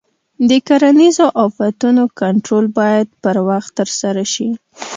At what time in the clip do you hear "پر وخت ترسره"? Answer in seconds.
3.23-4.23